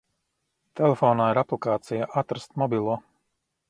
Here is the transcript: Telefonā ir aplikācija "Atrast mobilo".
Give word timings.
Telefonā 0.79 1.29
ir 1.35 1.41
aplikācija 1.43 2.11
"Atrast 2.25 2.61
mobilo". 2.65 3.03